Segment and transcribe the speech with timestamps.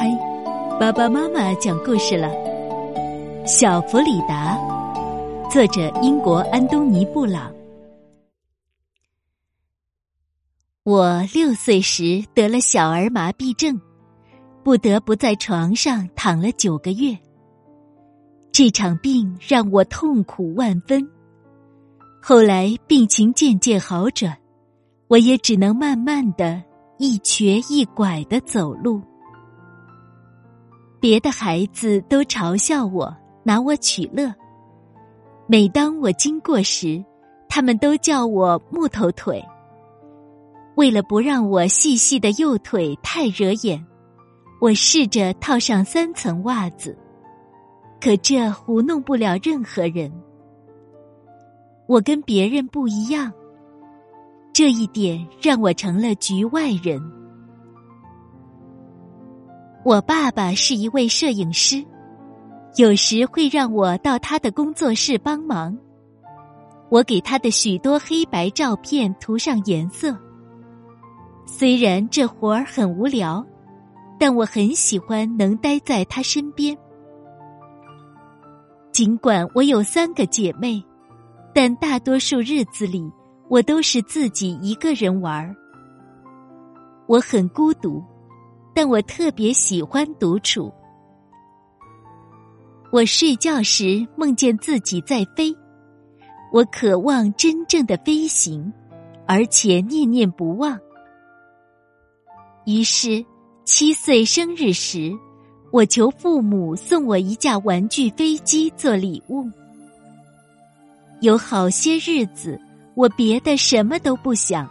[0.00, 0.08] 嗨，
[0.78, 2.30] 爸爸妈妈讲故事了。
[3.44, 4.56] 小弗里达，
[5.50, 7.52] 作者英国安东尼布朗。
[10.84, 13.76] 我六岁时得了小儿麻痹症，
[14.62, 17.18] 不得不在床上躺了九个月。
[18.52, 21.04] 这场病让我痛苦万分。
[22.22, 24.38] 后来病情渐渐好转，
[25.08, 26.62] 我也只能慢慢的
[26.98, 29.02] 一瘸一拐的走路。
[31.00, 34.34] 别的孩子都嘲笑我，拿我取乐。
[35.46, 37.04] 每当我经过时，
[37.48, 39.44] 他们都叫我木头腿。
[40.74, 43.84] 为了不让我细细的右腿太惹眼，
[44.60, 46.96] 我试着套上三层袜子，
[48.00, 50.12] 可这糊弄不了任何人。
[51.86, 53.32] 我跟别人不一样，
[54.52, 57.00] 这一点让我成了局外人。
[59.84, 61.82] 我爸爸是一位摄影师，
[62.76, 65.76] 有时会让我到他的工作室帮忙。
[66.90, 70.16] 我给他的许多黑白照片涂上颜色。
[71.46, 73.44] 虽然这活儿很无聊，
[74.18, 76.76] 但我很喜欢能待在他身边。
[78.90, 80.84] 尽管我有三个姐妹，
[81.54, 83.10] 但大多数日子里
[83.48, 85.54] 我都是自己一个人玩儿。
[87.06, 88.02] 我很孤独。
[88.78, 90.72] 但我特别喜欢独处。
[92.92, 95.52] 我睡觉时梦见自己在飞，
[96.52, 98.72] 我渴望真正的飞行，
[99.26, 100.78] 而且念念不忘。
[102.66, 103.26] 于是，
[103.64, 105.12] 七岁生日时，
[105.72, 109.44] 我求父母送我一架玩具飞机做礼物。
[111.20, 112.56] 有好些日子，
[112.94, 114.70] 我别的什么都不想，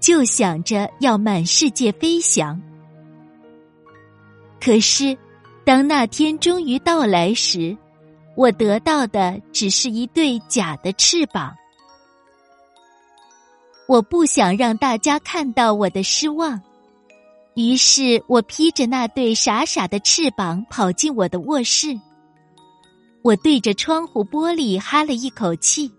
[0.00, 2.60] 就想着要满世界飞翔。
[4.60, 5.16] 可是，
[5.64, 7.76] 当那天终于到来时，
[8.34, 11.54] 我得到的只是一对假的翅膀。
[13.86, 16.60] 我不想让大家看到我的失望，
[17.54, 21.98] 于是我披着那对傻傻的翅膀跑进我的卧室。
[23.22, 25.90] 我对着窗户玻璃哈了一口气，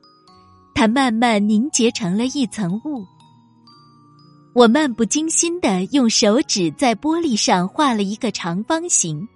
[0.75, 3.03] 它慢慢凝结成了一层雾。
[4.53, 9.27] 我漫不经心的用手指在玻璃上画了一个长方形，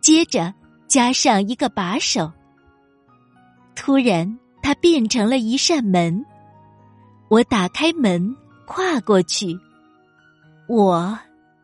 [0.00, 0.52] 接着
[0.88, 2.30] 加上一个把手。
[3.74, 6.24] 突然，它变成了一扇门。
[7.28, 8.36] 我打开门，
[8.66, 9.58] 跨过去，
[10.68, 11.18] 我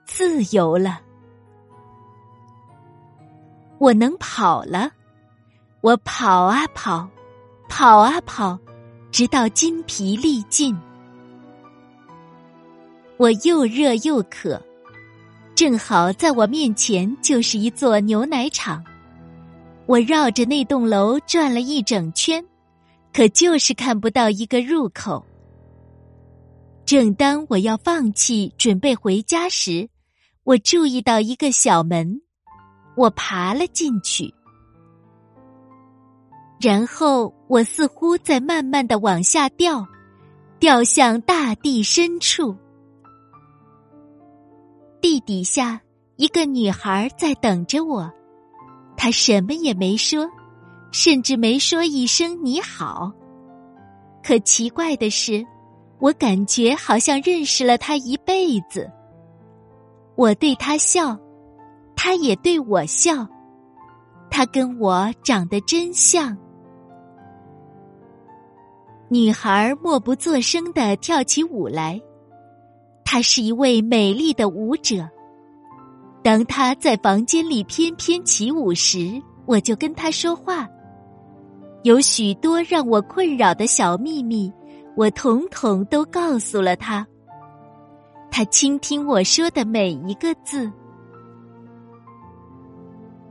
[0.06, 1.00] 自由了。
[3.78, 4.90] 我能跑了，
[5.82, 7.06] 我跑啊跑，
[7.68, 8.58] 跑啊跑，
[9.10, 10.74] 直到筋疲力尽。
[13.18, 14.62] 我又热又渴，
[15.56, 18.82] 正好在我面前就是一座牛奶厂。
[19.86, 22.44] 我绕着那栋楼转了一整圈，
[23.12, 25.26] 可就是看不到一个入口。
[26.86, 29.88] 正当我要放弃准备回家时，
[30.44, 32.20] 我注意到一个小门，
[32.96, 34.32] 我爬了进去，
[36.60, 39.84] 然后我似乎在慢慢的往下掉，
[40.60, 42.56] 掉向大地深处。
[45.00, 45.80] 地底下，
[46.16, 48.10] 一个女孩在等着我。
[48.96, 50.28] 她什么也没说，
[50.90, 53.12] 甚至没说一声“你好”。
[54.24, 55.44] 可奇怪的是，
[56.00, 58.90] 我感觉好像认识了她一辈子。
[60.16, 61.16] 我对她笑，
[61.94, 63.26] 她也对我笑。
[64.30, 66.36] 她跟我长得真像。
[69.08, 72.00] 女孩默不作声的跳起舞来。
[73.10, 75.08] 她是一位美丽的舞者。
[76.22, 80.68] 当她在房间里翩翩起舞时，我就跟她说话。
[81.84, 84.52] 有许多让我困扰的小秘密，
[84.94, 87.06] 我统统都告诉了她。
[88.30, 90.70] 她倾听我说的每一个字。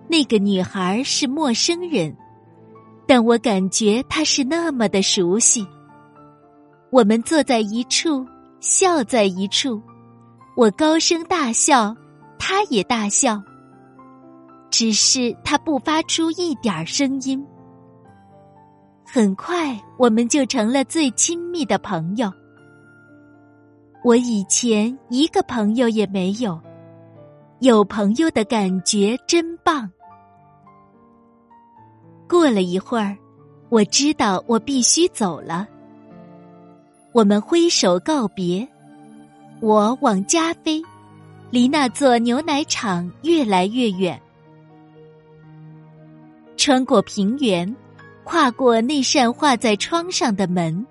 [0.08, 2.18] 那个女孩是陌生人，
[3.06, 5.68] 但我感觉她是那么的熟悉。
[6.90, 8.26] 我们坐在一处。
[8.60, 9.82] 笑在一处，
[10.56, 11.96] 我高声大笑，
[12.40, 13.42] 他也大笑。
[14.70, 17.44] 只是他不发出一点声音。
[19.06, 22.32] 很快，我们就成了最亲密的朋友。
[24.04, 26.60] 我以前一个朋友也没有，
[27.60, 29.90] 有朋友的感觉真棒。
[32.28, 33.18] 过了一会儿，
[33.70, 35.68] 我知道我必须走了。
[37.18, 38.68] 我们挥手告别，
[39.60, 40.80] 我往家飞，
[41.50, 44.22] 离那座牛奶厂越来越远。
[46.58, 47.76] 穿过平原，
[48.24, 50.86] 跨过那扇画在窗上的门，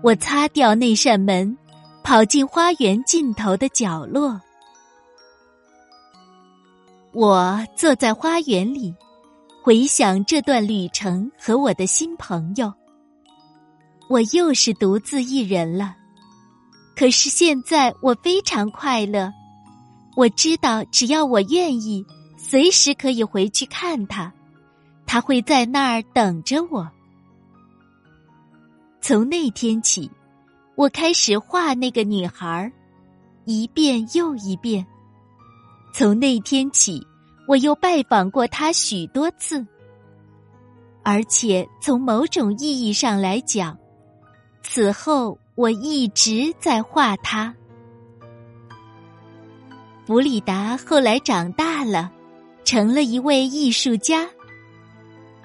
[0.00, 1.58] 我擦掉那扇门，
[2.04, 4.40] 跑进花园尽头的角落。
[7.10, 8.94] 我坐在花园里，
[9.60, 12.72] 回想这段旅程和我的新朋友。
[14.08, 15.94] 我又是独自一人了，
[16.96, 19.30] 可是现在我非常快乐。
[20.16, 22.04] 我知道，只要我愿意，
[22.36, 24.32] 随时可以回去看他，
[25.06, 26.90] 他会在那儿等着我。
[29.00, 30.10] 从那天起，
[30.74, 32.72] 我开始画那个女孩，
[33.44, 34.84] 一遍又一遍。
[35.92, 37.06] 从那天起，
[37.46, 39.64] 我又拜访过她许多次，
[41.04, 43.77] 而且从某种意义上来讲，
[44.70, 47.54] 此后我一直在画他。
[50.06, 52.12] 弗里达后来长大了，
[52.66, 54.28] 成了一位艺术家。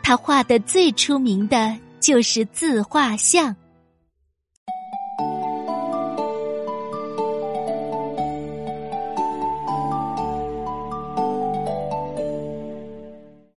[0.04, 3.56] 他画的最出名的就是自画像。